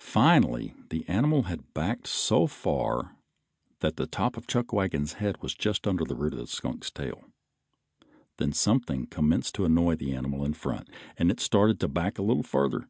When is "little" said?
12.22-12.42